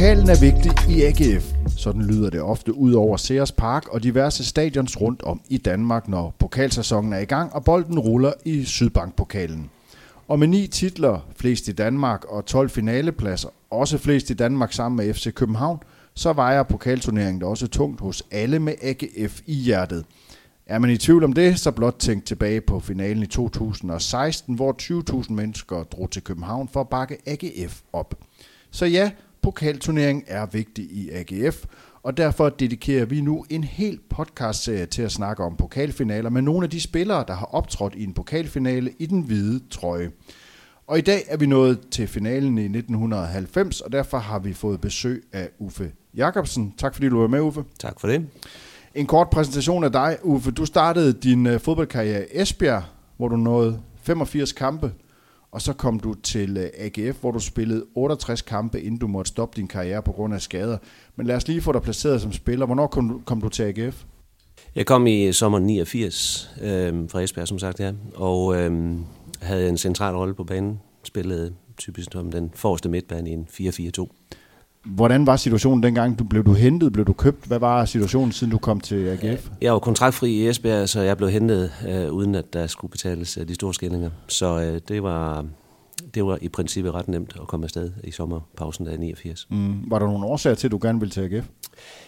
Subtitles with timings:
[0.00, 1.52] Pokalen er vigtig i AGF.
[1.76, 6.08] Sådan lyder det ofte ud over Sears Park og diverse stadions rundt om i Danmark,
[6.08, 9.70] når pokalsæsonen er i gang og bolden ruller i Sydbankpokalen.
[10.28, 14.96] Og med ni titler, flest i Danmark og 12 finalepladser, også flest i Danmark sammen
[14.96, 15.78] med FC København,
[16.14, 20.04] så vejer pokalturneringen også tungt hos alle med AGF i hjertet.
[20.70, 24.76] Er man i tvivl om det, så blot tænk tilbage på finalen i 2016, hvor
[25.22, 28.14] 20.000 mennesker drog til København for at bakke AGF op.
[28.70, 29.10] Så ja,
[29.42, 31.64] pokalturneringen er vigtig i AGF,
[32.02, 36.64] og derfor dedikerer vi nu en hel podcastserie til at snakke om pokalfinaler med nogle
[36.64, 40.10] af de spillere, der har optrådt i en pokalfinale i den hvide trøje.
[40.86, 44.80] Og i dag er vi nået til finalen i 1990, og derfor har vi fået
[44.80, 46.74] besøg af Uffe Jakobsen.
[46.78, 47.64] Tak fordi du var med, Uffe.
[47.78, 48.26] Tak for det.
[48.94, 50.50] En kort præsentation af dig, Uffe.
[50.50, 52.82] Du startede din uh, fodboldkarriere i Esbjerg,
[53.16, 54.92] hvor du nåede 85 kampe,
[55.52, 59.06] og så kom du til øh, uh, AGF, hvor du spillede 68 kampe, inden du
[59.06, 60.78] måtte stoppe din karriere på grund af skader.
[61.16, 62.66] Men lad os lige få dig placeret som spiller.
[62.66, 64.04] Hvornår kom du, kom du til AGF?
[64.74, 68.98] Jeg kom i øh, sommer 89 øh, fra Esbjerg, som sagt, ja, og øh,
[69.40, 70.80] havde en central rolle på banen.
[71.04, 74.06] Spillede typisk som den forreste midtbane i en 4-4-2.
[74.84, 76.18] Hvordan var situationen dengang?
[76.18, 76.92] Du, blev du hentet?
[76.92, 77.44] Blev du købt?
[77.44, 79.48] Hvad var situationen, siden du kom til AGF?
[79.60, 83.38] Jeg var kontraktfri i Esbjerg, så jeg blev hentet, øh, uden at der skulle betales
[83.38, 84.10] øh, de store skillinger.
[84.28, 85.44] Så øh, det, var,
[86.14, 89.46] det var i princippet ret nemt at komme afsted i sommerpausen der i 89.
[89.50, 89.90] Mm.
[89.90, 91.46] Var der nogle årsager til, at du gerne ville til AGF?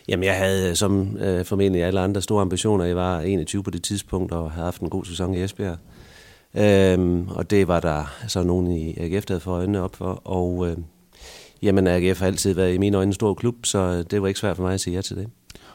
[0.08, 2.84] Jamen, jeg havde som øh, formentlig alle andre store ambitioner.
[2.84, 5.76] Jeg var 21 på det tidspunkt og havde haft en god sæson i Esbjerg.
[6.54, 10.22] Øhm, og det var der så nogen i AGF, der havde fået øjnene op for.
[10.24, 10.76] Og øh,
[11.62, 14.40] jamen, AGF har altid været i mine øjne en stor klub, så det var ikke
[14.40, 15.26] svært for mig at sige ja til det.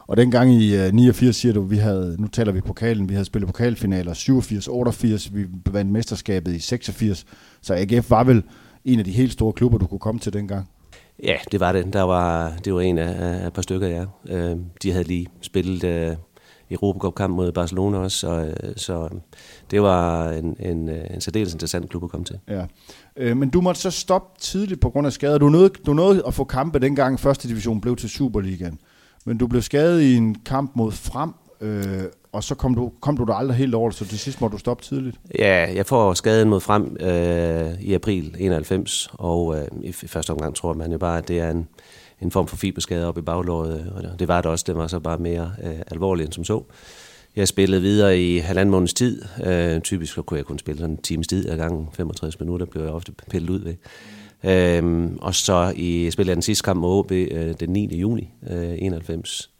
[0.07, 3.25] Og dengang i uh, 89 siger du, vi havde, nu taler vi pokalen, vi havde
[3.25, 7.25] spillet pokalfinaler 87, 88, vi vandt mesterskabet i 86,
[7.61, 8.43] så AGF var vel
[8.85, 10.69] en af de helt store klubber, du kunne komme til dengang?
[11.23, 11.93] Ja, det var det.
[11.93, 14.05] Der var, det var en af, af et par stykker, ja.
[14.35, 16.15] Øh, de havde lige spillet øh,
[16.71, 19.09] Europacup-kamp mod Barcelona også, så, øh, så
[19.71, 22.39] det var en, en, en særdeles interessant klub at komme til.
[22.47, 22.65] Ja.
[23.17, 25.37] Øh, men du måtte så stoppe tidligt på grund af skader.
[25.37, 28.79] Du nåede, du nåede at få kampe dengang første division blev til Superligaen.
[29.25, 33.17] Men du blev skadet i en kamp mod Frem, øh, og så kom du, kom
[33.17, 35.17] du der aldrig helt over, så til sidst må du stoppe tidligt.
[35.39, 40.55] Ja, jeg får skaden mod Frem øh, i april 91, og øh, i første omgang
[40.55, 41.67] tror man jo bare, at det er en,
[42.21, 44.99] en form for fiberskade op i baglåret, og det var det også, det var så
[44.99, 46.63] bare mere øh, alvorligt end som så.
[47.35, 49.21] Jeg spillede videre i halvanden måneds tid.
[49.45, 51.87] Øh, typisk så kunne jeg kun spille sådan en times tid ad gangen.
[51.93, 53.75] 65 minutter blev jeg ofte pillet ud ved.
[54.43, 57.99] Øhm, og så i, spillede jeg den sidste kamp mod OB øh, den 9.
[57.99, 59.51] juni øh, 91.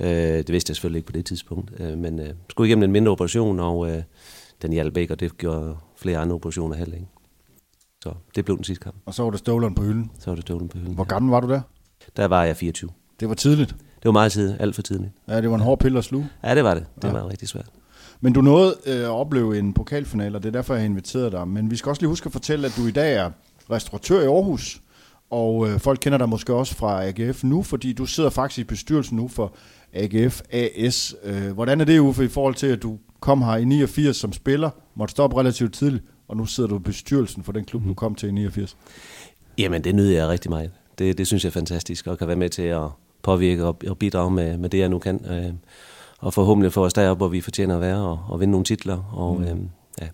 [0.00, 2.92] Øh, det vidste jeg selvfølgelig ikke på det tidspunkt, øh, men øh, skulle igennem en
[2.92, 4.02] mindre operation, og øh,
[4.62, 7.08] den hjalp ikke, og det gjorde flere andre operationer heller ikke.
[8.02, 8.96] Så det blev den sidste kamp.
[9.06, 10.10] Og så var det støvleren på hylden?
[10.18, 11.60] Så var det støvleren på hylden, Hvor gammel var du der?
[12.16, 12.90] Der var jeg 24.
[13.20, 13.70] Det var tidligt?
[13.70, 15.10] Det var meget tidligt, alt for tidligt.
[15.28, 16.28] Ja, det var en hård pille at sluge.
[16.44, 16.84] Ja, det var det.
[17.02, 17.12] Det Ja.
[17.12, 17.66] var rigtig svært.
[18.20, 21.32] Men du nåede øh, at opleve en pokalfinale, og det er derfor, jeg har inviteret
[21.32, 21.48] dig.
[21.48, 23.30] Men vi skal også lige huske at fortælle, at du i dag er
[23.70, 24.80] restauratør i Aarhus,
[25.30, 28.64] og øh, folk kender dig måske også fra AGF nu, fordi du sidder faktisk i
[28.64, 29.54] bestyrelsen nu for
[29.92, 31.14] AGF AS.
[31.24, 34.32] Øh, hvordan er det, Uffe, i forhold til, at du kom her i 89 som
[34.32, 37.94] spiller, måtte stoppe relativt tidligt, og nu sidder du i bestyrelsen for den klub, du
[37.94, 38.76] kom til i 89?
[39.58, 40.70] Jamen, det nyder jeg rigtig meget.
[40.98, 42.88] Det, det synes jeg er fantastisk, og kan være med til at
[43.22, 45.20] påvirke og, og bidrage med, med det, jeg nu kan.
[45.30, 45.52] Øh,
[46.18, 49.14] og forhåbentlig få os derop, hvor vi fortjener at være, og, og vinde nogle titler.
[49.14, 49.42] Og mm.
[49.42, 49.56] øh,
[50.00, 50.06] ja,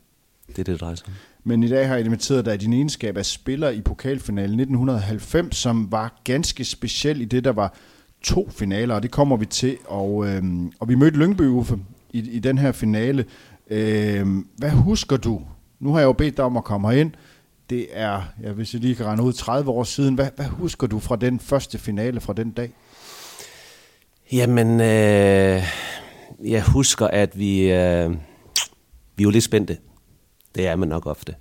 [0.47, 1.13] det er det, det drejer sig om.
[1.45, 5.57] Men i dag har jeg inviteret dig i din egenskab af spiller i pokalfinalen 1990,
[5.57, 7.75] som var ganske speciel i det, der var
[8.23, 9.77] to finaler, og det kommer vi til.
[9.85, 11.79] Og, øhm, og vi mødte Lyngby, Uffe,
[12.13, 13.25] i, i den her finale.
[13.71, 15.43] Øhm, hvad husker du?
[15.81, 17.11] Nu har jeg jo bedt dig om at komme herind.
[17.71, 20.15] Det er, ja, hvis jeg lige kan regne ud, 30 år siden.
[20.15, 22.71] Hvad, hvad husker du fra den første finale fra den dag?
[24.33, 25.63] Jamen, øh,
[26.45, 28.11] jeg husker, at vi, øh,
[29.17, 29.79] vi var lidt spændte.
[30.55, 31.35] Det er man nok ofte.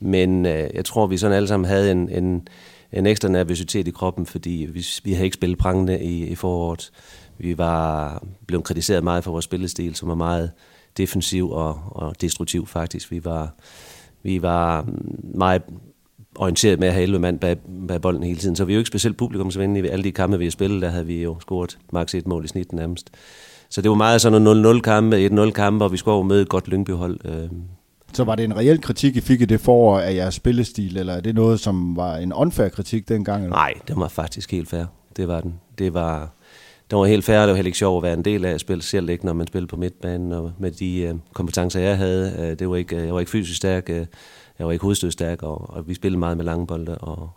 [0.00, 2.48] Men øh, jeg tror, vi sådan alle sammen havde en, en,
[2.92, 6.90] en ekstra nervøsitet i kroppen, fordi vi, vi havde ikke spillet prangende i, i foråret.
[7.38, 10.50] Vi var blevet kritiseret meget for vores spillestil, som var meget
[10.96, 13.10] defensiv og, og destruktiv faktisk.
[13.10, 13.54] Vi var,
[14.22, 14.86] vi var
[15.34, 15.62] meget
[16.36, 17.56] orienteret med at have 11 mand bag,
[17.88, 19.84] bag bolden hele tiden, så vi er jo ikke specielt publikumsvenlige.
[19.86, 22.44] I alle de kampe, vi har spillet, der havde vi jo scoret maks et mål
[22.44, 23.10] i snit nærmest.
[23.70, 26.40] Så det var meget sådan nogle 0-0 kampe, 1-0 kampe, og vi skulle over med
[26.42, 27.18] et godt Lyngby-hold.
[27.24, 27.48] Øh,
[28.12, 31.12] Så var det en reel kritik, I fik i det forår af jeres spillestil, eller
[31.12, 33.42] er det noget, som var en unfair kritik dengang?
[33.44, 33.56] Eller?
[33.56, 34.84] Nej, det var faktisk helt fair.
[35.16, 35.54] Det var den.
[35.78, 36.30] Det var,
[36.90, 38.60] det var helt færre, det var heller ikke sjovt at være en del af at
[38.60, 42.36] spille, selv ikke når man spillede på midtbanen, og med de øh, kompetencer, jeg havde.
[42.38, 44.06] Øh, det var ikke, jeg var ikke fysisk stærk, øh,
[44.58, 47.30] jeg var ikke hovedstødstærk, og, og vi spillede meget med lange bolde, og,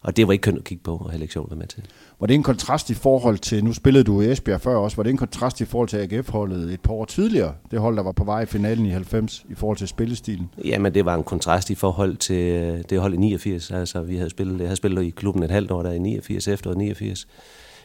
[0.00, 1.66] og det var ikke kønt at kigge på, og heller ikke sjovt at være med
[1.66, 1.82] til.
[2.20, 5.02] Var det en kontrast i forhold til, nu spillede du i Esbjerg før også, var
[5.02, 7.54] det en kontrast i forhold til AGF-holdet et par år tidligere?
[7.70, 10.50] Det hold, der var på vej i finalen i 90 i forhold til spillestilen?
[10.64, 13.70] Jamen, det var en kontrast i forhold til øh, det hold i 89.
[13.70, 16.48] Altså, vi havde spillet, jeg havde spillet i klubben et halvt år der i 89,
[16.48, 17.26] efter 89.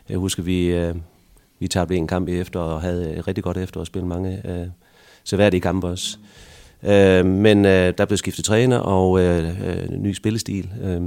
[0.09, 0.95] Jeg husker, vi, øh,
[1.59, 4.41] vi tabte en kamp i efter og havde et rigtig godt efter og spille mange
[4.47, 4.67] øh,
[5.23, 6.17] seværdige kampe også.
[6.83, 10.69] Øh, men øh, der blev skiftet træner og øh, øh, ny spillestil.
[10.83, 11.01] Øh,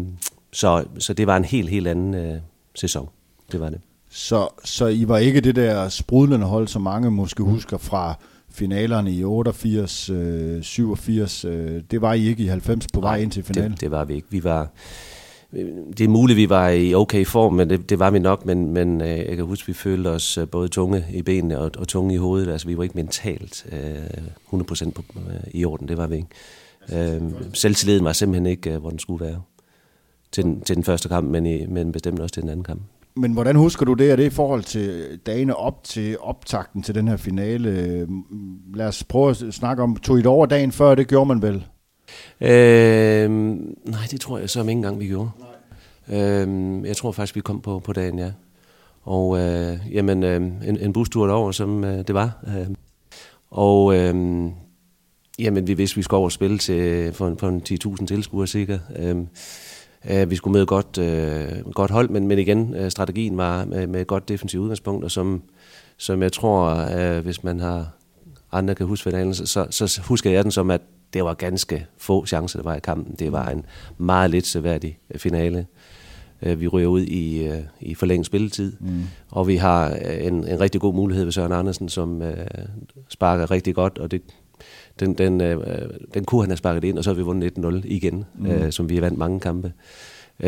[0.53, 2.37] så, så det var en helt, helt anden øh,
[2.75, 3.09] sæson.
[3.53, 3.81] Det var det.
[4.11, 8.15] Så, så I var ikke det der sprudlende hold, som mange måske husker fra
[8.51, 11.45] finalerne i 88, øh, 87.
[11.45, 13.73] Øh, det var I ikke i 90 på vej ind til finalen?
[13.73, 14.27] Det, det var vi ikke.
[14.31, 14.71] Vi var,
[15.53, 18.73] det er muligt, vi var i okay form, men det, det var vi nok, men,
[18.73, 21.89] men øh, jeg kan huske, vi følte os øh, både tunge i benene og, og
[21.89, 22.53] tunge i hovedet.
[22.53, 23.67] Altså, vi var ikke mentalt
[24.53, 26.29] øh, 100% på, øh, i orden, det var vi ikke.
[26.93, 27.23] Øh,
[27.53, 29.41] selvtilliden var simpelthen ikke, øh, hvor den skulle være
[30.33, 32.83] til den, til den første kamp, men, i, men bestemt også til den anden kamp.
[33.17, 34.11] Men hvordan husker du det?
[34.11, 38.07] Er det i forhold til dagene op til optakten til den her finale?
[38.75, 41.43] Lad os prøve at snakke om, tog I det over dagen før, det gjorde man
[41.43, 41.65] vel?
[42.41, 45.31] Øh, nej, det tror jeg så ikke engang, vi gjorde.
[46.09, 46.49] Øh,
[46.87, 48.33] jeg tror faktisk, vi kom på, på dagen, ja.
[49.03, 52.45] Og øh, jamen, øh, en, en bustur derover, som øh, det var.
[52.47, 52.67] Øh,
[53.51, 54.15] og øh,
[55.39, 57.63] jamen, vi vidste, vi skulle over og spille til, for, for en
[58.01, 58.81] 10.000 tilskuere sikkert.
[58.97, 59.17] Øh,
[60.11, 63.65] Øh, vi skulle med et godt, øh, godt hold, men, men igen, øh, strategien var
[63.65, 65.43] med, med et godt defensivt udgangspunkt, og som,
[65.97, 67.89] som jeg tror, øh, hvis man har
[68.53, 70.81] andre kan huske finalen, så, så, så husker jeg den som, at
[71.17, 73.15] det var ganske få chancer, der var i kampen.
[73.19, 73.65] Det var en
[73.99, 75.67] meget lidt seværdig øh, finale.
[76.43, 79.03] Øh, vi ryger ud i, i forlænget spilletid, mm.
[79.31, 79.91] og vi har
[80.21, 82.29] en, en rigtig god mulighed ved Søren Andersen, som uh,
[83.09, 84.23] sparker rigtig godt, og det,
[85.01, 85.65] den, den, uh,
[86.15, 88.51] den kunne han have sparket ind, og så har vi vundet 1-0 igen, mm.
[88.51, 89.73] uh, som vi har vandt mange kampe.
[90.45, 90.47] Uh,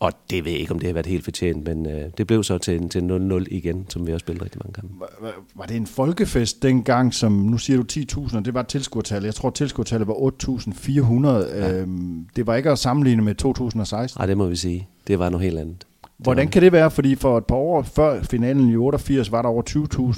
[0.00, 2.44] og det ved jeg ikke, om det har været helt fortjent, men uh, det blev
[2.44, 4.94] så til, til 0-0 igen, som vi har spillet rigtig mange kampe.
[5.20, 9.26] Var, var det en folkefest dengang, som nu siger du 10.000, det var tilskuertallet.
[9.26, 11.28] Jeg tror, tilskuertallet var 8.400.
[11.28, 11.82] Ja.
[11.82, 11.88] Uh,
[12.36, 14.20] det var ikke at sammenligne med 2016.
[14.20, 14.88] Nej, det må vi sige.
[15.06, 15.86] Det var noget helt andet.
[16.22, 16.90] Hvordan kan det være?
[16.90, 19.62] Fordi for et par år før finalen i 88 var der over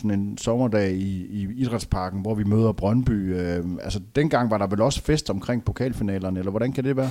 [0.04, 3.34] 20.000 en sommerdag i, i Idrætsparken, hvor vi møder Brøndby.
[3.36, 7.10] Øh, altså dengang var der vel også fest omkring pokalfinalerne, eller hvordan kan det være?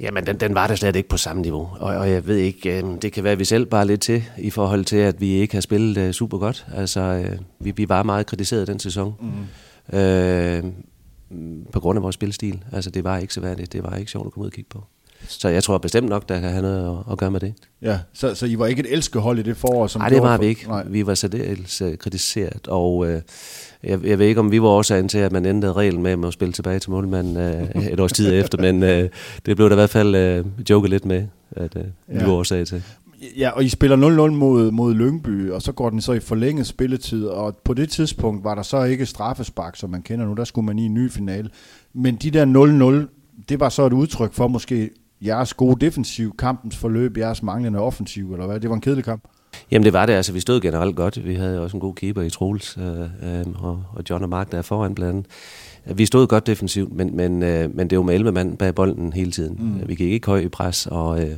[0.00, 1.68] Jamen, den, den var der slet ikke på samme niveau.
[1.80, 4.24] Og, og jeg ved ikke, øh, det kan være, at vi selv bare lidt til,
[4.38, 6.66] i forhold til, at vi ikke har spillet øh, super godt.
[6.74, 9.14] Altså, øh, vi, vi var meget kritiseret den sæson.
[9.20, 9.98] Mm.
[9.98, 10.64] Øh,
[11.72, 12.64] på grund af vores spilstil.
[12.72, 13.72] Altså, det var ikke så værdigt.
[13.72, 14.84] Det var ikke sjovt at komme ud og kigge på.
[15.28, 17.54] Så jeg tror bestemt nok, der kan have noget at, at gøre med det.
[17.82, 19.86] Ja, så, så I var ikke et elskehold i det forår?
[19.86, 20.42] Som Nej, det var for...
[20.42, 20.68] vi ikke.
[20.68, 20.84] Nej.
[20.88, 23.22] Vi var særdeles uh, kritiseret, og uh, jeg,
[23.82, 26.52] jeg ved ikke, om vi var årsagen til, at man ændrede reglen med at spille
[26.52, 27.36] tilbage til målmanden
[27.76, 29.08] uh, et års tid efter, men uh,
[29.46, 32.18] det blev der i hvert fald uh, joket lidt med, at uh, ja.
[32.18, 32.82] vi var årsag til.
[33.36, 33.96] Ja, og I spiller
[34.28, 37.90] 0-0 mod, mod Lyngby, og så går den så i forlænget spilletid, og på det
[37.90, 40.94] tidspunkt var der så ikke straffespark, som man kender nu, der skulle man i en
[40.94, 41.50] ny finale.
[41.94, 46.76] Men de der 0-0, det var så et udtryk for måske jeres gode defensiv, kampens
[46.76, 48.60] forløb, jeres manglende offensiv, eller hvad?
[48.60, 49.22] Det var en kedelig kamp.
[49.70, 51.26] Jamen det var det, altså vi stod generelt godt.
[51.26, 54.52] Vi havde også en god keeper i Troels, øh, øh, og, og John og Mark
[54.52, 55.26] der er foran blandt andet.
[55.98, 59.12] Vi stod godt defensivt, men, men, øh, men det var med 11 mand bag bolden
[59.12, 59.56] hele tiden.
[59.60, 59.88] Mm.
[59.88, 61.36] Vi gik ikke højt i pres, og øh,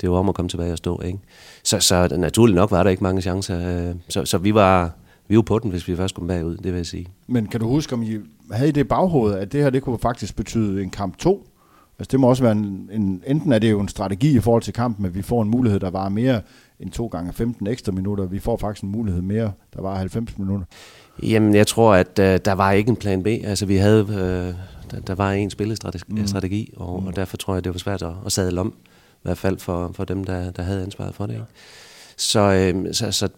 [0.00, 1.00] det var om at komme tilbage og stå.
[1.00, 1.18] Ikke?
[1.64, 3.88] Så, så naturligt nok var der ikke mange chancer.
[3.88, 4.92] Øh, så, så vi var
[5.28, 7.06] vi var på den, hvis vi først kom bagud, det vil jeg sige.
[7.26, 8.18] Men kan du huske, om I
[8.50, 11.46] havde I det baghovedet, at det her det kunne faktisk betyde en kamp 2?
[12.00, 14.62] Altså det må også være en, en, enten er det jo en strategi i forhold
[14.62, 16.40] til kampen, at vi får en mulighed, der var mere
[16.80, 18.26] end to gange 15 ekstra minutter.
[18.26, 20.66] Vi får faktisk en mulighed mere, der var 90 minutter.
[21.22, 23.26] Jamen, jeg tror, at uh, der var ikke en plan B.
[23.26, 24.14] Altså, vi havde, uh,
[24.90, 26.82] der, der var en spillestrategi, mm.
[26.82, 27.06] og, mm.
[27.06, 28.74] og derfor tror jeg, det var svært at, at sadle om.
[29.12, 31.34] I hvert fald for, for dem, der, der havde ansvaret for det.
[31.34, 31.44] Ikke?
[32.16, 33.28] Så, uh, så, så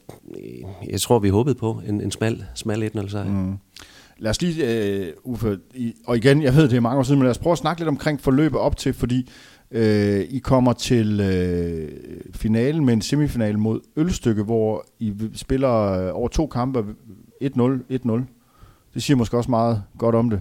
[0.89, 3.25] jeg tror, vi håbede på en, en smal, smal 1 sejr.
[3.25, 3.59] Mm.
[4.19, 7.19] Lad os lige, uh, Uffe, i, og igen, jeg ved, det er mange år siden,
[7.19, 9.31] men lad os prøve at snakke lidt omkring forløbet op til, fordi
[9.71, 9.81] uh,
[10.21, 16.29] I kommer til uh, finalen med en semifinal mod Ølstykke, hvor I spiller uh, over
[16.29, 16.85] to kampe
[17.45, 17.49] 1-0,
[17.93, 18.21] 1-0.
[18.95, 20.41] Det siger måske også meget godt om det.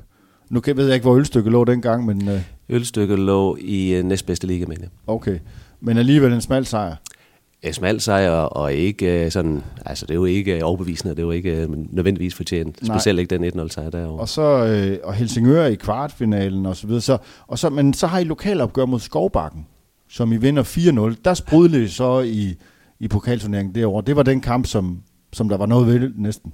[0.50, 2.28] Nu kan, ved jeg ikke, hvor Ølstykke lå dengang, men...
[2.28, 5.40] Uh, Ølstykke lå i uh, næstbedste liga, mener Okay,
[5.82, 6.96] men alligevel en smal sejr
[7.72, 11.32] smal sejr, og ikke øh, sådan, altså det er jo ikke overbevisende, det er jo
[11.32, 12.98] ikke øh, nødvendigvis fortjent, Nej.
[12.98, 14.20] specielt ikke den 1-0 sejr derovre.
[14.20, 18.08] Og så øh, og Helsingør i kvartfinalen og så videre, så, og så, men så
[18.08, 19.68] har I lokalopgør mod Skovbakken,
[20.10, 20.64] som I vinder
[21.14, 21.22] 4-0.
[21.26, 22.56] Der sprudlede så i,
[23.00, 24.02] i pokalturneringen år.
[24.02, 25.02] Det var den kamp, som,
[25.34, 26.54] som der var noget ved næsten.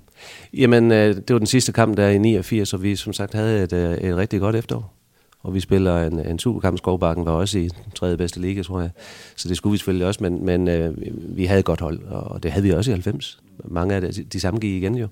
[0.54, 3.64] Jamen, øh, det var den sidste kamp der i 89, og vi som sagt havde
[3.64, 4.97] et, øh, et rigtig godt efterår.
[5.48, 6.78] Og vi spiller en, en superkamp.
[6.78, 8.90] Skovbakken var også i tredje bedste liga, tror jeg.
[9.36, 10.94] Så det skulle vi selvfølgelig også, men, men øh,
[11.38, 13.40] vi havde et godt hold, og det havde vi også i 90.
[13.66, 15.08] Mange af de, de samme gik igen jo.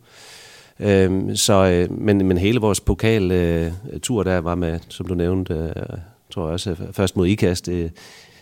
[0.80, 5.54] Øh, så, øh, men, men hele vores pokaltur øh, der var med, som du nævnte,
[5.54, 5.98] øh,
[6.32, 7.90] tror jeg også, først mod IKAST øh,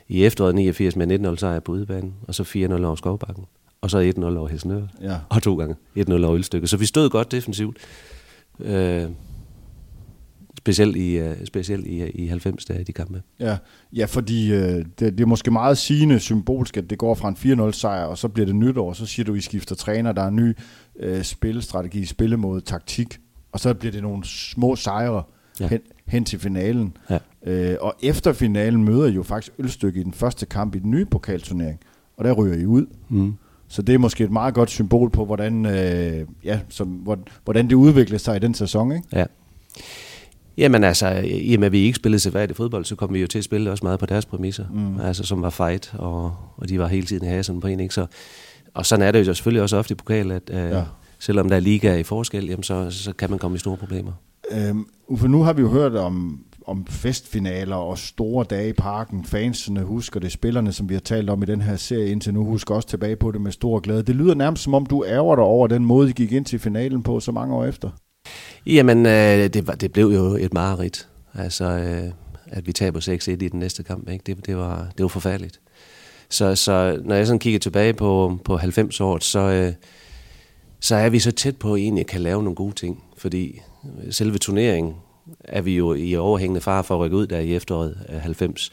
[0.08, 3.46] i efteråret 89 med 19-0 sejr på udebanen, og så 4-0 over Skovbakken,
[3.82, 5.16] og så 1-0 over Helsingør, ja.
[5.30, 6.68] og to gange 1-0 over Ølstykke.
[6.68, 7.78] Så vi stod godt defensivt.
[8.60, 9.06] Øh,
[10.64, 13.22] specielt i, uh, specielt i, i 90 dage, de kampe.
[13.40, 13.58] Ja,
[13.94, 17.70] ja fordi uh, det, det er måske meget sigende symbolsk, at det går fra en
[17.70, 20.28] 4-0 sejr, og så bliver det nytår, så siger du, I skifter træner, der er
[20.28, 20.54] en ny
[21.06, 23.20] uh, spillestrategi, spillemåde, taktik,
[23.52, 25.24] og så bliver det nogle små sejre
[25.60, 25.68] ja.
[25.68, 26.98] hen, hen til finalen.
[27.10, 27.18] Ja.
[27.74, 30.92] Uh, og efter finalen møder I jo faktisk Ølstykke i den første kamp i den
[30.92, 31.80] nye pokalturnering,
[32.18, 32.86] og der ryger I ud.
[33.10, 33.34] Mm.
[33.68, 36.88] Så det er måske et meget godt symbol på, hvordan, øh, ja, som,
[37.44, 38.92] hvordan det udvikler sig i den sæson.
[38.92, 39.08] Ikke?
[39.14, 39.26] Ja.
[40.58, 43.28] Jamen altså, i og med at vi ikke spillede seværdigt fodbold, så kom vi jo
[43.28, 45.00] til at spille også meget på deres præmisser, mm.
[45.00, 47.94] altså som var fight, og, og de var hele tiden i hasen på en, ikke?
[47.94, 48.06] Så,
[48.74, 50.84] og sådan er det jo selvfølgelig også ofte i pokal, at øh, ja.
[51.20, 54.12] selvom der er liga i forskel, jamen så, så kan man komme i store problemer.
[54.52, 59.26] Øhm, Uffe, nu har vi jo hørt om, om festfinaler og store dage i parken.
[59.26, 62.46] Fansene husker det, spillerne, som vi har talt om i den her serie indtil nu,
[62.46, 64.04] husker også tilbage på det med stor glæde.
[64.04, 66.60] Det lyder nærmest som om, du ærger dig over den måde, I gik ind til
[66.60, 67.90] finalen på så mange år efter.
[68.66, 71.08] Jamen, øh, det, var, det blev jo et mareridt.
[71.34, 72.12] Altså, øh,
[72.48, 74.24] at vi taber 6-1 i den næste kamp, ikke?
[74.26, 75.60] Det, det, var, det var forfærdeligt.
[76.30, 79.74] Så, så når jeg sådan kigger tilbage på, på 90 år, så, øh,
[80.80, 83.04] så er vi så tæt på at egentlig kan lave nogle gode ting.
[83.18, 83.62] Fordi
[84.10, 84.96] selve turneringen
[85.44, 88.72] er vi jo i overhængende far for at rykke ud der i efteråret øh, 90.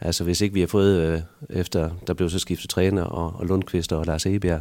[0.00, 1.20] Altså hvis ikke vi har fået, øh,
[1.50, 4.60] efter der blev så skiftet træner og, og Lundqvist og Lars Ebjerg,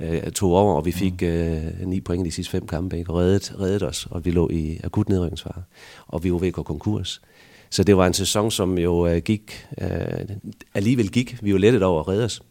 [0.00, 3.10] øh, tog over, og vi fik øh, ni point i de sidste fem kampe, ikke?
[3.10, 5.62] og reddet, reddet os, og vi lå i akut nedrykningsfare,
[6.06, 7.22] og vi var ved at gå konkurs.
[7.70, 9.88] Så det var en sæson, som jo øh, gik, øh,
[10.74, 12.42] alligevel gik, vi var lettet over at redde os,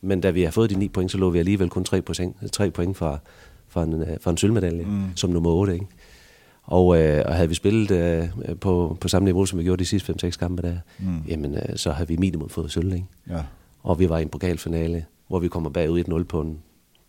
[0.00, 2.36] men da vi har fået de ni point, så lå vi alligevel kun tre point,
[2.52, 3.18] tre point fra,
[3.68, 5.16] fra, en, øh, fra en sølvmedalje, mm.
[5.16, 5.86] som nummer 8, ikke?
[6.62, 8.28] Og, øh, og havde vi spillet øh,
[8.60, 11.22] på, på samme niveau, som vi gjorde de sidste 5-6 kampe der, mm.
[11.28, 13.06] jamen øh, så havde vi minimum fået sølv, ikke?
[13.30, 13.42] Ja.
[13.82, 16.58] Og vi var i en pokalfinale, hvor vi kommer bagud 1-0 på en,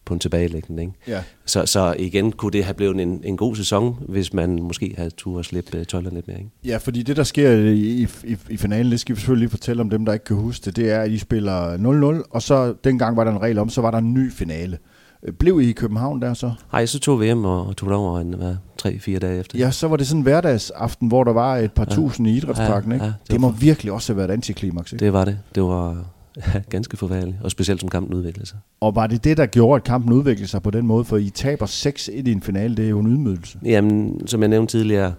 [0.06, 0.82] på en tilbagelæggende.
[0.82, 0.94] Ikke?
[1.08, 1.24] Ja.
[1.46, 5.10] Så, så igen kunne det have blevet en, en god sæson, hvis man måske havde
[5.10, 6.38] tur at slippe uh, tøjlerne lidt mere.
[6.38, 6.50] Ikke?
[6.66, 9.82] Ja, fordi det, der sker i, i, i finalen, det skal vi selvfølgelig lige fortælle
[9.82, 11.78] om dem, der ikke kan huske det, det er, at I spiller
[12.22, 14.78] 0-0, og så dengang var der en regel om, så var der en ny finale.
[15.24, 16.52] Øh, blev I i København der så?
[16.72, 19.60] Nej, så tog vi hjem og tog over en, hvad, tre-fire dage efter.
[19.60, 21.96] Ja, så var det sådan en hverdagsaften, hvor der var et par ja.
[21.96, 22.92] tusind i idrætsparken.
[22.92, 23.06] Ja, ikke?
[23.06, 23.58] Ja, det, det må var...
[23.58, 24.94] virkelig også have været antiklimaks.
[24.94, 25.06] Ikke?
[25.06, 25.40] Det var det.
[25.56, 26.06] Det var
[26.70, 28.58] ganske forfærdeligt, og specielt som kampen udviklede sig.
[28.82, 31.06] Og var det det, der gjorde, at kampen udviklede sig på den måde?
[31.06, 33.60] For I taber 6-1 i en finale, det er jo en ydmygelse.
[33.66, 35.14] Jamen, som jeg nævnte tidligere,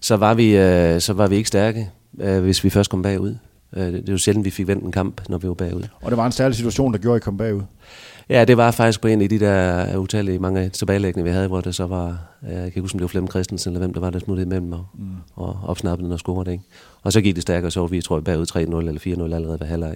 [0.00, 1.90] så var vi, øh, så var vi ikke stærke,
[2.20, 3.34] øh, hvis vi først kom bagud.
[3.76, 5.82] Øh, det er jo sjældent, vi fik vendt en kamp, når vi var bagud.
[6.02, 7.62] Og det var en særlig situation, der gjorde, at I kom bagud?
[8.28, 11.60] Ja, det var faktisk på en af de der utallige mange tilbagelæggende, vi havde, hvor
[11.60, 14.00] det så var, jeg kan ikke huske, om det var Flemming Christensen, eller hvem der
[14.00, 15.06] var, der smuttede imellem og, mm.
[15.34, 16.52] og opsnappede den og scorede.
[16.52, 16.64] Ikke?
[17.02, 19.60] Og så gik det stærkere, så var vi, tror jeg, bagud 3-0 eller 4-0 allerede
[19.60, 19.94] ved halvleg.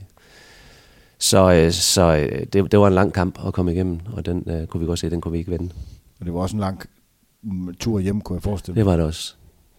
[1.18, 4.44] Så, øh, så øh, det, det var en lang kamp at komme igennem, og den
[4.46, 5.70] øh, kunne vi godt se, den kunne vi ikke vinde.
[6.20, 6.82] Og det var også en lang
[7.80, 8.78] tur hjem, kunne jeg forestille mig.
[8.78, 9.34] Det var det også.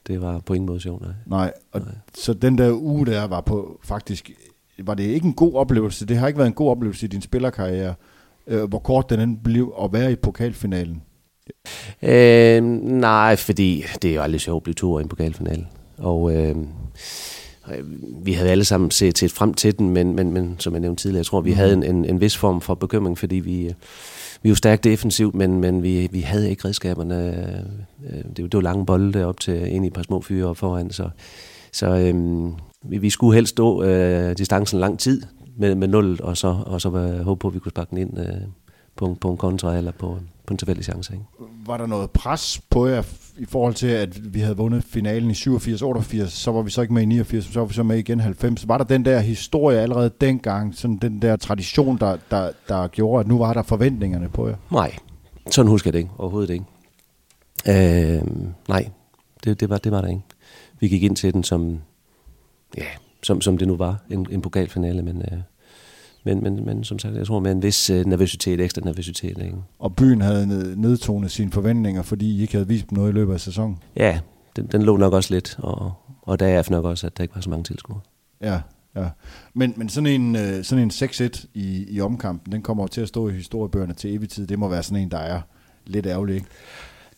[0.08, 1.12] Det var på ingen måde sjovt, nej.
[1.26, 1.92] Nej, og nej.
[2.14, 4.32] så den der uge der var på faktisk,
[4.80, 6.06] var det ikke en god oplevelse?
[6.06, 7.94] Det har ikke været en god oplevelse i din spillerkarriere,
[8.48, 11.02] øh, hvor kort den blev at være i pokalfinalen?
[12.02, 15.68] Øh, nej, fordi det er jo aldrig sjovt at blive to i en pokalfinale.
[15.98, 16.56] Og Øh,
[18.24, 21.04] vi havde alle sammen set, set frem til den, men, men, men som jeg nævnte
[21.04, 23.74] tidligere, jeg tror, vi havde en, en, en vis form for bekymring, fordi vi, øh,
[24.42, 27.48] vi jo stærkt defensivt, men, men vi, vi havde ikke redskaberne.
[28.10, 30.92] Øh, det, det var lange bolde op til ind i et par små fyre foran,
[30.92, 31.10] så,
[31.72, 35.22] så øhm, vi, vi skulle helst stå øh, distancen lang tid
[35.58, 36.90] med, med nul, og så, og så
[37.24, 38.26] håbe på, at vi kunne sparke den ind øh,
[39.00, 41.14] på, en, på en kontra eller på, på en tilfældig chance.
[41.14, 41.26] Ikke?
[41.66, 43.04] Var der noget pres på jer
[43.38, 46.94] i forhold til, at vi havde vundet finalen i 87-88, så var vi så ikke
[46.94, 48.68] med i 89, så var vi så med igen i 90.
[48.68, 53.20] Var der den der historie allerede dengang, sådan den der tradition, der, der, der gjorde,
[53.20, 54.56] at nu var der forventningerne på jer?
[54.72, 54.96] Nej,
[55.52, 56.12] sådan husker jeg det ikke.
[56.18, 56.66] Overhovedet ikke.
[57.68, 58.22] Øh,
[58.68, 58.90] nej,
[59.44, 60.22] det, det, var, det var der ikke.
[60.80, 61.80] Vi gik ind til den som,
[62.78, 62.86] ja,
[63.24, 65.22] som, som det nu var, en, en pokalfinale, men...
[65.22, 65.40] Øh,
[66.24, 69.38] men, men, men som sagt, jeg tror med en vis øh, nervøsitet, ekstra nervøsitet.
[69.42, 69.56] Ikke?
[69.80, 70.48] Og byen havde
[70.82, 73.78] nedtonet sine forventninger, fordi I ikke havde vist noget i løbet af sæsonen?
[73.96, 74.20] Ja,
[74.56, 77.36] den, den lå nok også lidt, og, og der er nok også, at der ikke
[77.36, 78.00] var så mange tilskuere.
[78.42, 78.60] Ja,
[78.96, 79.08] Ja.
[79.54, 83.02] Men, men sådan en, øh, sådan en 6-1 i, i omkampen, den kommer jo til
[83.02, 84.48] at stå i historiebøgerne til evig tid.
[84.48, 85.42] Det må være sådan en, der er
[85.86, 86.48] lidt ærgerlig, ikke?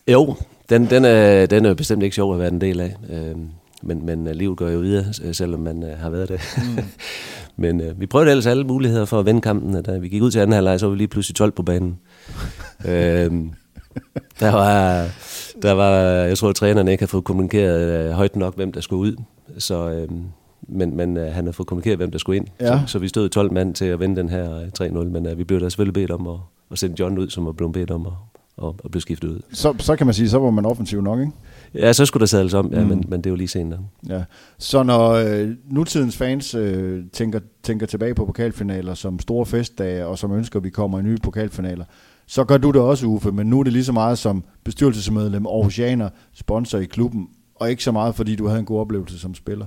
[0.08, 0.36] Jo,
[0.68, 2.96] den, den, er, den er bestemt ikke sjov at være en del af.
[3.08, 3.36] Øh,
[3.82, 6.40] men, men øh, livet går jo videre, selvom man har været det.
[6.56, 6.84] Mm.
[7.56, 9.82] men øh, vi prøvede ellers alle muligheder for at vende kampen.
[9.82, 11.98] Da vi gik ud til anden halvleg, så var vi lige pludselig 12 på banen.
[12.88, 13.32] øh,
[14.40, 15.06] der var,
[15.62, 18.80] der var, jeg tror, at træneren ikke har fået kommunikeret øh, højt nok, hvem der
[18.80, 19.16] skulle ud.
[19.58, 20.08] Så, øh,
[20.68, 22.46] men, men øh, han har fået kommunikeret, hvem der skulle ind.
[22.60, 22.80] Ja.
[22.86, 25.44] Så, så vi stod 12 mand til at vinde den her 3-0, men øh, vi
[25.44, 26.38] blev da selvfølgelig bedt om at,
[26.70, 28.12] at sende John ud, som var blevet bedt om at,
[28.62, 29.40] og, og blev skiftet ud.
[29.52, 31.32] Så, så kan man sige, så var man offensiv nok, ikke?
[31.74, 32.88] Ja, så skulle der sadles om, ja, mm.
[32.88, 33.78] men, men det er jo lige senere.
[34.08, 34.24] Ja.
[34.58, 40.18] Så når øh, nutidens fans øh, tænker, tænker tilbage på pokalfinaler som store festdage, og
[40.18, 41.84] som ønsker, at vi kommer i nye pokalfinaler,
[42.26, 45.46] så gør du det også, Uffe, men nu er det lige så meget som bestyrelsesmedlem,
[45.46, 49.34] Aarhusianer, sponsor i klubben, og ikke så meget, fordi du havde en god oplevelse som
[49.34, 49.66] spiller.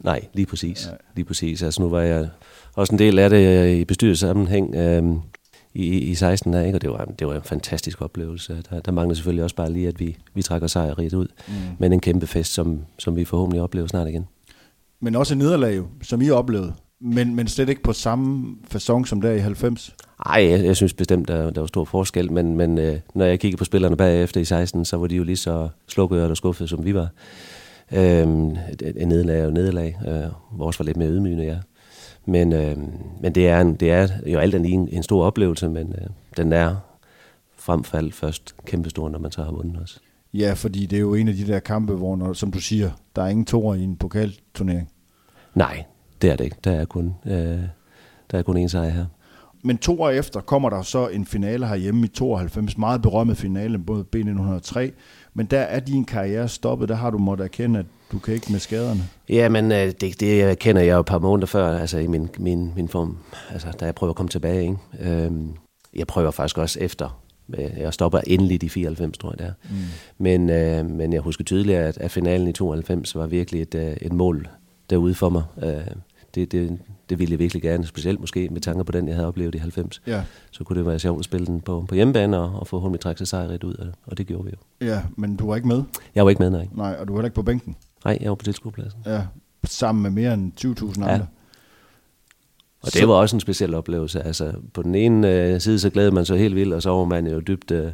[0.00, 0.86] Nej, lige præcis.
[0.86, 0.96] Ja.
[1.16, 1.62] Lige præcis.
[1.62, 2.28] Altså nu var jeg
[2.74, 4.74] også en del af det i bestyrelsessammenhæng.
[4.74, 5.04] Øh,
[5.74, 6.76] i, i 16 der, ikke?
[6.76, 8.62] og det var, det var en fantastisk oplevelse.
[8.70, 11.54] Der, der mangler selvfølgelig også bare lige, at vi, vi trækker sejrigt ud, mm.
[11.78, 14.26] men en kæmpe fest, som, som vi forhåbentlig oplever snart igen.
[15.00, 19.20] Men også en nederlag, som I oplevede, men, men slet ikke på samme fasong som
[19.20, 19.94] der i 90?
[20.26, 23.40] Nej, jeg, jeg synes bestemt, der, der var stor forskel, men, men øh, når jeg
[23.40, 26.68] kigger på spillerne bagefter i 16, så var de jo lige så slukket og skuffede,
[26.68, 27.08] som vi var.
[27.92, 28.56] Øhm,
[28.96, 29.98] en nederlag og nederlag.
[30.08, 31.58] Øh, vores var lidt mere ydmygende, ja.
[32.28, 32.76] Men, øh,
[33.20, 36.06] men det, er en, det er jo alt andet en, en stor oplevelse, men øh,
[36.36, 36.76] den er
[37.56, 40.00] frem for alt først kæmpestor, når man så har vundet også.
[40.34, 42.90] Ja, fordi det er jo en af de der kampe, hvor, når, som du siger,
[43.16, 44.90] der er ingen toer i en pokalturnering.
[45.54, 45.84] Nej,
[46.22, 46.56] det er det ikke.
[46.64, 47.60] Der er kun, øh,
[48.30, 49.06] der er kun en sejr her.
[49.62, 53.78] Men to år efter kommer der så en finale herhjemme i 92, meget berømmet finale,
[53.78, 54.90] både B1903,
[55.34, 58.52] men der er din karriere stoppet, der har du måttet erkende, at du kan ikke
[58.52, 59.00] med skaderne.
[59.28, 62.28] Ja, men øh, det, det kender jeg jo et par måneder før, altså i min,
[62.38, 63.16] min, min form,
[63.50, 64.62] altså da jeg prøver at komme tilbage.
[64.62, 65.12] Ikke?
[65.12, 65.48] Øhm,
[65.94, 67.22] jeg prøver faktisk også efter.
[67.76, 69.52] Jeg stopper endelig i 94, tror jeg det er.
[69.70, 69.76] Mm.
[70.18, 73.96] Men, øh, men jeg husker tydeligt, at, at finalen i 92 var virkelig et, øh,
[74.00, 74.48] et mål
[74.90, 75.42] derude for mig.
[75.62, 75.86] Øh,
[76.34, 76.78] det, det,
[77.10, 79.58] det ville jeg virkelig gerne, specielt måske med tanke på den, jeg havde oplevet i
[79.58, 80.02] 90.
[80.06, 80.22] Ja.
[80.50, 82.98] Så kunne det være sjovt at spille den på, på hjemmebane og, og få hun
[82.98, 84.86] trække sig sejrigt ud, og, og det gjorde vi jo.
[84.86, 85.82] Ja, men du var ikke med?
[86.14, 86.68] Jeg var ikke med, nej.
[86.72, 87.76] Nej, og du var ikke på bænken?
[88.04, 89.00] Nej, jeg var på tilskuerpladsen.
[89.06, 89.22] Ja,
[89.64, 91.12] sammen med mere end 20.000 andre.
[91.12, 91.20] Ja.
[92.80, 94.22] Og det var også en speciel oplevelse.
[94.22, 97.04] Altså, på den ene øh, side, så glæder man sig helt vildt, og så var
[97.04, 97.92] man jo dybt øh,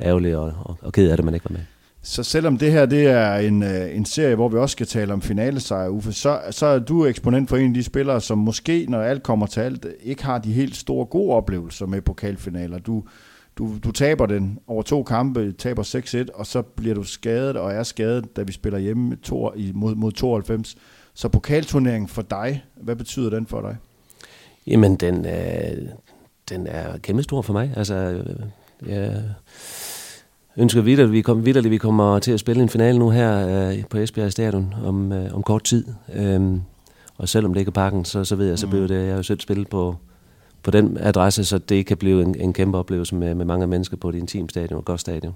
[0.00, 1.64] ærgerlig og, og, og ked af det, man ikke var med.
[2.08, 5.12] Så selvom det her det er en, øh, en serie, hvor vi også skal tale
[5.12, 8.86] om finalesejr, Uffe, så, så er du eksponent for en af de spillere, som måske,
[8.88, 12.78] når alt kommer til alt, ikke har de helt store gode oplevelser med pokalfinaler.
[12.78, 13.04] Du,
[13.58, 15.82] du, du taber den over to kampe, taber
[16.28, 19.94] 6-1, og så bliver du skadet og er skadet, da vi spiller hjemme to, mod,
[19.94, 20.76] mod 92.
[21.14, 23.76] Så pokalturneringen for dig, hvad betyder den for dig?
[24.66, 25.88] Jamen, den, øh,
[26.48, 27.72] den er kæmpe stor for mig.
[27.76, 28.22] Altså,
[28.82, 29.14] øh,
[30.56, 33.10] ønsker vidt, at vi, kom, vidt, at vi kommer til at spille en finale nu
[33.10, 35.84] her øh, på Esbjerg Stadion om, øh, om kort tid.
[36.14, 36.58] Øh,
[37.18, 38.70] og selvom det ikke er parken, så, så ved jeg, så mm.
[38.70, 39.96] bliver det, jeg har jo selv spillet på,
[40.62, 43.96] på den adresse, så det kan blive en, en kæmpe oplevelse med, med mange mennesker
[43.96, 45.34] på et team stadion og godt stadion.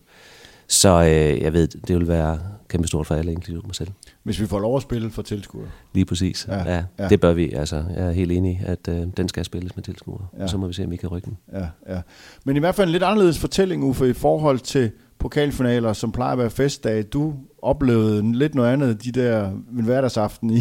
[0.68, 3.88] Så øh, jeg ved, det vil være kæmpe stort for alle, inklusive mig selv.
[4.22, 5.66] Hvis vi får lov at spille for tilskuere?
[5.94, 7.08] Lige præcis, ja, ja, ja.
[7.08, 7.52] det bør vi.
[7.52, 10.42] Altså, jeg er helt enig at øh, den skal spilles med tilskuere, ja.
[10.42, 11.38] og så må vi se, om vi kan rykke den.
[11.52, 12.00] Ja, ja.
[12.44, 16.32] Men i hvert fald en lidt anderledes fortælling, Uffe, i forhold til pokalfinaler, som plejer
[16.32, 17.04] at være festdag.
[17.12, 20.60] Du oplevede lidt noget andet de der en hverdagsaften i,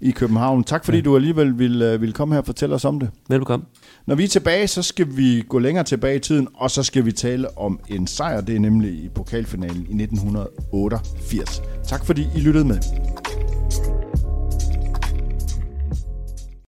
[0.00, 0.64] i København.
[0.64, 1.02] Tak fordi ja.
[1.04, 3.10] du alligevel ville, ville komme her og fortælle os om det.
[3.28, 3.66] Velkommen.
[4.06, 7.04] Når vi er tilbage, så skal vi gå længere tilbage i tiden, og så skal
[7.04, 8.40] vi tale om en sejr.
[8.40, 11.62] Det er nemlig i pokalfinalen i 1988.
[11.88, 12.78] Tak fordi I lyttede med.